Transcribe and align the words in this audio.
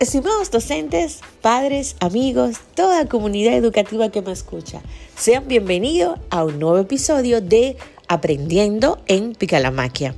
Estimados 0.00 0.50
docentes, 0.50 1.20
padres, 1.42 1.94
amigos, 2.00 2.56
toda 2.74 3.06
comunidad 3.06 3.52
educativa 3.52 4.10
que 4.10 4.22
me 4.22 4.32
escucha, 4.32 4.80
sean 5.14 5.46
bienvenidos 5.46 6.18
a 6.30 6.42
un 6.42 6.58
nuevo 6.58 6.78
episodio 6.78 7.42
de 7.42 7.76
Aprendiendo 8.08 9.02
en 9.08 9.34
Picalamaquia. 9.34 10.14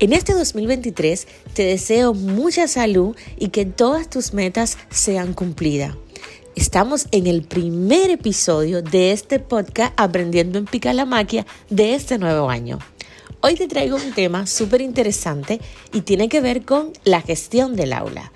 En 0.00 0.12
este 0.12 0.32
2023 0.32 1.28
te 1.54 1.62
deseo 1.62 2.14
mucha 2.14 2.66
salud 2.66 3.14
y 3.38 3.50
que 3.50 3.64
todas 3.64 4.10
tus 4.10 4.34
metas 4.34 4.76
sean 4.90 5.34
cumplidas. 5.34 5.94
Estamos 6.56 7.06
en 7.12 7.28
el 7.28 7.42
primer 7.42 8.10
episodio 8.10 8.82
de 8.82 9.12
este 9.12 9.38
podcast 9.38 9.92
Aprendiendo 9.98 10.58
en 10.58 10.64
Picalamaquia 10.64 11.46
de 11.70 11.94
este 11.94 12.18
nuevo 12.18 12.50
año. 12.50 12.80
Hoy 13.40 13.54
te 13.54 13.68
traigo 13.68 13.94
un 13.94 14.14
tema 14.14 14.48
súper 14.48 14.80
interesante 14.80 15.60
y 15.92 16.00
tiene 16.00 16.28
que 16.28 16.40
ver 16.40 16.64
con 16.64 16.92
la 17.04 17.20
gestión 17.20 17.76
del 17.76 17.92
aula 17.92 18.32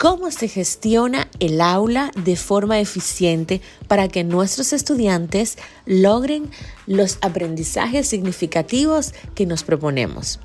cómo 0.00 0.30
se 0.30 0.48
gestiona 0.48 1.28
el 1.40 1.60
aula 1.60 2.10
de 2.16 2.34
forma 2.34 2.80
eficiente 2.80 3.60
para 3.86 4.08
que 4.08 4.24
nuestros 4.24 4.72
estudiantes 4.72 5.58
logren 5.84 6.50
los 6.86 7.18
aprendizajes 7.20 8.08
significativos 8.08 9.12
que 9.34 9.44
nos 9.44 9.62
proponemos. 9.62 10.40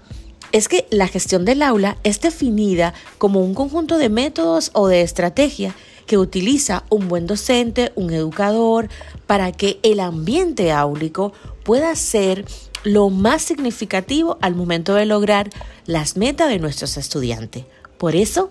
Es 0.51 0.67
que 0.67 0.85
la 0.91 1.07
gestión 1.07 1.45
del 1.45 1.61
aula 1.61 1.95
es 2.03 2.19
definida 2.19 2.93
como 3.17 3.39
un 3.39 3.53
conjunto 3.53 3.97
de 3.97 4.09
métodos 4.09 4.71
o 4.73 4.89
de 4.89 4.99
estrategia 4.99 5.73
que 6.05 6.17
utiliza 6.17 6.83
un 6.89 7.07
buen 7.07 7.25
docente, 7.25 7.93
un 7.95 8.11
educador, 8.11 8.89
para 9.25 9.53
que 9.53 9.79
el 9.83 10.01
ambiente 10.01 10.73
áulico 10.73 11.31
pueda 11.63 11.95
ser 11.95 12.43
lo 12.83 13.09
más 13.09 13.43
significativo 13.43 14.37
al 14.41 14.53
momento 14.53 14.95
de 14.95 15.05
lograr 15.05 15.49
las 15.85 16.17
metas 16.17 16.49
de 16.49 16.59
nuestros 16.59 16.97
estudiantes. 16.97 17.63
Por 17.97 18.17
eso, 18.17 18.49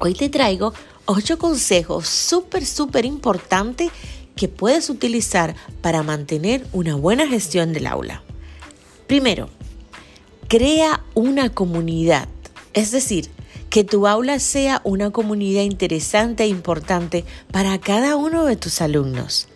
Hoy 0.00 0.14
te 0.14 0.28
traigo 0.28 0.72
ocho 1.06 1.38
consejos 1.38 2.08
súper, 2.08 2.66
súper 2.66 3.04
importantes 3.04 3.90
que 4.34 4.48
puedes 4.48 4.90
utilizar 4.90 5.54
para 5.80 6.02
mantener 6.02 6.66
una 6.72 6.96
buena 6.96 7.28
gestión 7.28 7.72
del 7.72 7.86
aula. 7.86 8.22
Primero, 9.06 9.48
crea 10.48 11.04
una 11.14 11.50
comunidad, 11.50 12.28
es 12.72 12.90
decir, 12.90 13.30
que 13.70 13.84
tu 13.84 14.06
aula 14.06 14.38
sea 14.40 14.80
una 14.84 15.10
comunidad 15.10 15.62
interesante 15.62 16.44
e 16.44 16.48
importante 16.48 17.24
para 17.52 17.78
cada 17.78 18.16
uno 18.16 18.44
de 18.44 18.56
tus 18.56 18.80
alumnos. 18.80 19.48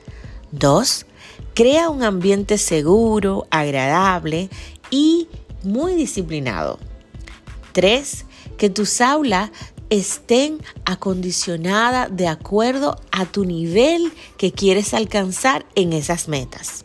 Dos, 0.53 1.07
crea 1.55 1.91
un 1.91 2.03
ambiente 2.03 2.59
seguro, 2.59 3.47
agradable 3.51 4.49
y 4.91 5.29
muy 5.63 5.95
disciplinado. 5.95 6.79
Tres, 7.73 8.25
que 8.57 8.71
tus 8.71 9.01
aulas 9.01 9.51
estén 9.91 10.59
acondicionadas 10.85 12.09
de 12.15 12.29
acuerdo 12.29 12.97
a 13.11 13.27
tu 13.27 13.45
nivel 13.45 14.13
que 14.37 14.53
quieres 14.53 14.95
alcanzar 14.95 15.67
en 15.75 15.93
esas 15.93 16.29
metas. 16.29 16.85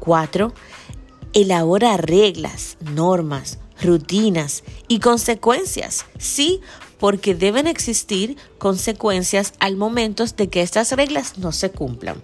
4. 0.00 0.52
Elabora 1.32 1.96
reglas, 1.96 2.76
normas, 2.80 3.58
rutinas 3.82 4.64
y 4.88 4.98
consecuencias. 4.98 6.06
Sí, 6.18 6.60
porque 6.98 7.34
deben 7.34 7.66
existir 7.66 8.36
consecuencias 8.58 9.54
al 9.58 9.76
momento 9.76 10.24
de 10.24 10.48
que 10.48 10.62
estas 10.62 10.92
reglas 10.92 11.38
no 11.38 11.52
se 11.52 11.70
cumplan. 11.70 12.22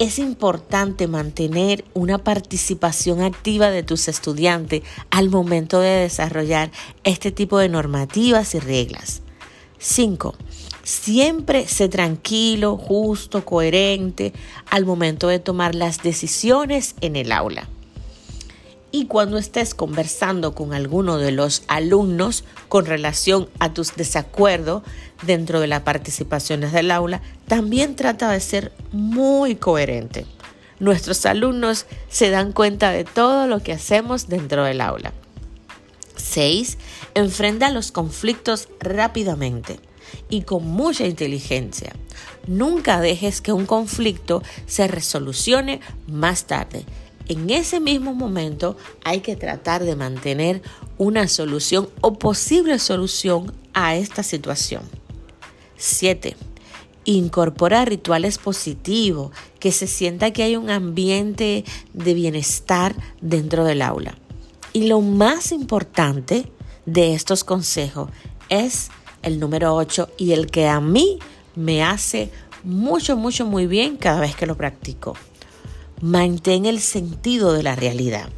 Es 0.00 0.18
importante 0.18 1.06
mantener 1.06 1.84
una 1.94 2.18
participación 2.18 3.22
activa 3.22 3.70
de 3.70 3.84
tus 3.84 4.08
estudiantes 4.08 4.82
al 5.10 5.30
momento 5.30 5.78
de 5.78 5.90
desarrollar 5.90 6.72
este 7.04 7.30
tipo 7.30 7.58
de 7.58 7.68
normativas 7.68 8.56
y 8.56 8.58
reglas. 8.58 9.22
5. 9.78 10.34
Siempre 10.82 11.68
sé 11.68 11.88
tranquilo, 11.88 12.76
justo, 12.76 13.44
coherente 13.44 14.32
al 14.68 14.84
momento 14.84 15.28
de 15.28 15.38
tomar 15.38 15.76
las 15.76 16.02
decisiones 16.02 16.96
en 17.00 17.14
el 17.14 17.30
aula. 17.30 17.68
Y 18.94 19.06
cuando 19.06 19.38
estés 19.38 19.74
conversando 19.74 20.54
con 20.54 20.72
alguno 20.72 21.18
de 21.18 21.32
los 21.32 21.64
alumnos 21.66 22.44
con 22.68 22.86
relación 22.86 23.48
a 23.58 23.74
tus 23.74 23.96
desacuerdos 23.96 24.84
dentro 25.22 25.58
de 25.58 25.66
las 25.66 25.80
participaciones 25.80 26.70
del 26.70 26.92
aula, 26.92 27.20
también 27.48 27.96
trata 27.96 28.30
de 28.30 28.38
ser 28.38 28.70
muy 28.92 29.56
coherente. 29.56 30.26
Nuestros 30.78 31.26
alumnos 31.26 31.86
se 32.08 32.30
dan 32.30 32.52
cuenta 32.52 32.92
de 32.92 33.02
todo 33.02 33.48
lo 33.48 33.58
que 33.58 33.72
hacemos 33.72 34.28
dentro 34.28 34.62
del 34.62 34.80
aula. 34.80 35.12
6. 36.14 36.78
Enfrenta 37.14 37.70
los 37.70 37.90
conflictos 37.90 38.68
rápidamente 38.78 39.80
y 40.28 40.42
con 40.42 40.68
mucha 40.68 41.04
inteligencia. 41.04 41.96
Nunca 42.46 43.00
dejes 43.00 43.40
que 43.40 43.52
un 43.52 43.66
conflicto 43.66 44.40
se 44.66 44.86
resolucione 44.86 45.80
más 46.06 46.44
tarde 46.44 46.84
en 47.28 47.50
ese 47.50 47.80
mismo 47.80 48.14
momento 48.14 48.76
hay 49.02 49.20
que 49.20 49.36
tratar 49.36 49.84
de 49.84 49.96
mantener 49.96 50.62
una 50.98 51.28
solución 51.28 51.88
o 52.00 52.14
posible 52.18 52.78
solución 52.78 53.52
a 53.72 53.96
esta 53.96 54.22
situación. 54.22 54.82
7. 55.76 56.36
Incorpora 57.06 57.84
rituales 57.84 58.38
positivos, 58.38 59.30
que 59.58 59.72
se 59.72 59.86
sienta 59.86 60.32
que 60.32 60.42
hay 60.42 60.56
un 60.56 60.70
ambiente 60.70 61.64
de 61.92 62.14
bienestar 62.14 62.94
dentro 63.20 63.64
del 63.64 63.82
aula. 63.82 64.16
Y 64.72 64.86
lo 64.86 65.00
más 65.00 65.52
importante 65.52 66.50
de 66.86 67.14
estos 67.14 67.44
consejos 67.44 68.10
es 68.48 68.90
el 69.22 69.40
número 69.40 69.74
8 69.74 70.10
y 70.18 70.32
el 70.32 70.50
que 70.50 70.68
a 70.68 70.80
mí 70.80 71.18
me 71.54 71.82
hace 71.82 72.30
mucho, 72.62 73.16
mucho, 73.16 73.46
muy 73.46 73.66
bien 73.66 73.96
cada 73.96 74.20
vez 74.20 74.34
que 74.34 74.46
lo 74.46 74.56
practico 74.56 75.14
mantén 76.00 76.66
el 76.66 76.80
sentido 76.80 77.52
de 77.52 77.62
la 77.62 77.76
realidad. 77.76 78.28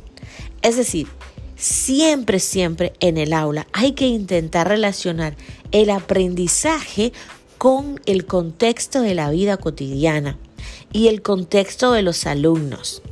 Es 0.62 0.77
decir, 0.77 1.09
siempre, 1.56 2.39
siempre 2.39 2.93
en 3.00 3.17
el 3.17 3.33
aula 3.33 3.67
hay 3.72 3.93
que 3.93 4.06
intentar 4.06 4.69
relacionar 4.69 5.37
el 5.72 5.91
aprendizaje 5.91 7.12
con 7.59 8.00
el 8.06 8.27
contexto 8.27 9.00
de 9.00 9.15
la 9.15 9.31
vida 9.31 9.56
cotidiana 9.56 10.39
y 10.93 11.09
el 11.09 11.22
contexto 11.22 11.93
de 11.93 12.03
los 12.03 12.27
alumnos. 12.27 13.03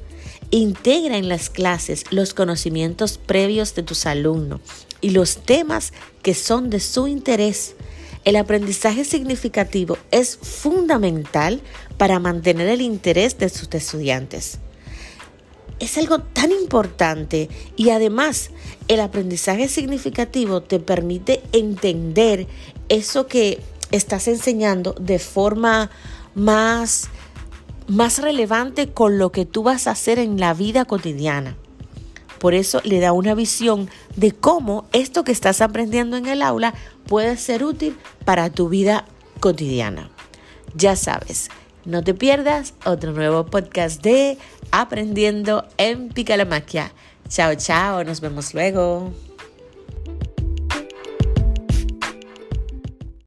Integra 0.50 1.16
en 1.16 1.28
las 1.28 1.50
clases 1.50 2.04
los 2.10 2.34
conocimientos 2.34 3.18
previos 3.18 3.74
de 3.74 3.82
tus 3.82 4.06
alumnos 4.06 4.60
y 5.00 5.10
los 5.10 5.38
temas 5.38 5.92
que 6.22 6.34
son 6.34 6.70
de 6.70 6.80
su 6.80 7.08
interés 7.08 7.74
el 8.24 8.36
aprendizaje 8.36 9.04
significativo 9.04 9.98
es 10.10 10.36
fundamental 10.36 11.60
para 11.98 12.18
mantener 12.18 12.68
el 12.68 12.80
interés 12.80 13.38
de 13.38 13.48
sus 13.48 13.68
estudiantes. 13.72 14.58
Es 15.78 15.98
algo 15.98 16.20
tan 16.20 16.50
importante 16.52 17.48
y 17.76 17.90
además 17.90 18.50
el 18.88 19.00
aprendizaje 19.00 19.68
significativo 19.68 20.62
te 20.62 20.78
permite 20.78 21.42
entender 21.52 22.46
eso 22.88 23.26
que 23.26 23.60
estás 23.90 24.28
enseñando 24.28 24.94
de 24.98 25.18
forma 25.18 25.90
más, 26.34 27.08
más 27.86 28.20
relevante 28.20 28.90
con 28.90 29.18
lo 29.18 29.32
que 29.32 29.44
tú 29.44 29.62
vas 29.62 29.86
a 29.86 29.92
hacer 29.92 30.18
en 30.18 30.40
la 30.40 30.54
vida 30.54 30.84
cotidiana. 30.84 31.56
Por 32.38 32.54
eso 32.54 32.80
le 32.84 33.00
da 33.00 33.12
una 33.12 33.34
visión 33.34 33.88
de 34.16 34.32
cómo 34.32 34.86
esto 34.92 35.24
que 35.24 35.32
estás 35.32 35.60
aprendiendo 35.60 36.16
en 36.16 36.26
el 36.26 36.42
aula 36.42 36.74
puede 37.06 37.36
ser 37.36 37.64
útil 37.64 37.96
para 38.24 38.50
tu 38.50 38.68
vida 38.68 39.04
cotidiana. 39.40 40.10
Ya 40.74 40.96
sabes, 40.96 41.50
no 41.84 42.02
te 42.02 42.14
pierdas 42.14 42.74
otro 42.84 43.12
nuevo 43.12 43.46
podcast 43.46 44.02
de 44.02 44.38
Aprendiendo 44.70 45.66
en 45.76 46.08
Picalamaquia. 46.08 46.92
Chao, 47.28 47.54
chao, 47.54 48.04
nos 48.04 48.20
vemos 48.20 48.54
luego. 48.54 49.12